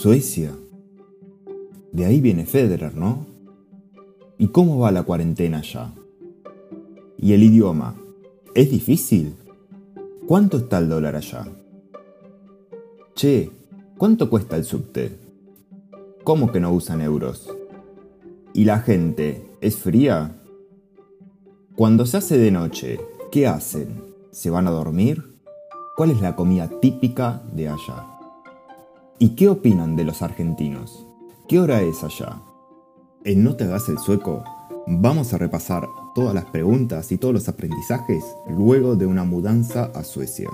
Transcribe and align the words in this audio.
Suecia. 0.00 0.56
De 1.90 2.04
ahí 2.04 2.20
viene 2.20 2.46
Federer, 2.46 2.94
¿no? 2.94 3.26
¿Y 4.38 4.46
cómo 4.46 4.78
va 4.78 4.92
la 4.92 5.02
cuarentena 5.02 5.58
allá? 5.58 5.92
¿Y 7.16 7.32
el 7.32 7.42
idioma? 7.42 7.96
¿Es 8.54 8.70
difícil? 8.70 9.34
¿Cuánto 10.28 10.58
está 10.58 10.78
el 10.78 10.88
dólar 10.88 11.16
allá? 11.16 11.48
Che, 13.16 13.50
¿cuánto 13.96 14.30
cuesta 14.30 14.54
el 14.54 14.62
subte? 14.62 15.18
¿Cómo 16.22 16.52
que 16.52 16.60
no 16.60 16.72
usan 16.72 17.00
euros? 17.00 17.52
¿Y 18.54 18.66
la 18.66 18.78
gente 18.78 19.50
es 19.60 19.78
fría? 19.78 20.40
Cuando 21.74 22.06
se 22.06 22.18
hace 22.18 22.38
de 22.38 22.52
noche, 22.52 23.00
¿qué 23.32 23.48
hacen? 23.48 24.00
¿Se 24.30 24.48
van 24.48 24.68
a 24.68 24.70
dormir? 24.70 25.40
¿Cuál 25.96 26.12
es 26.12 26.20
la 26.20 26.36
comida 26.36 26.70
típica 26.80 27.42
de 27.52 27.70
allá? 27.70 28.17
¿Y 29.20 29.30
qué 29.30 29.48
opinan 29.48 29.96
de 29.96 30.04
los 30.04 30.22
argentinos? 30.22 31.04
¿Qué 31.48 31.58
hora 31.58 31.82
es 31.82 32.04
allá? 32.04 32.40
En 33.24 33.42
No 33.42 33.56
te 33.56 33.64
hagas 33.64 33.88
el 33.88 33.98
sueco, 33.98 34.44
vamos 34.86 35.34
a 35.34 35.38
repasar 35.38 35.88
todas 36.14 36.34
las 36.34 36.44
preguntas 36.44 37.10
y 37.10 37.18
todos 37.18 37.34
los 37.34 37.48
aprendizajes 37.48 38.24
luego 38.48 38.94
de 38.94 39.06
una 39.06 39.24
mudanza 39.24 39.90
a 39.92 40.04
Suecia. 40.04 40.48